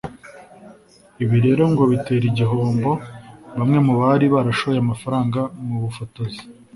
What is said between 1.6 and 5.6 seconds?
ngo bitera igihombo bamwe mu bari barashoye amafaranga